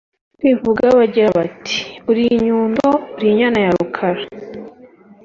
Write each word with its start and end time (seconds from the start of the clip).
kwivuga 0.37 0.83
bagira 0.99 1.29
bati: 1.39 1.77
“Uri 2.09 2.23
inyundo, 2.35 2.87
uri 3.17 3.27
inyana 3.33 3.59
ya 3.65 3.71
Rukara 3.75 4.23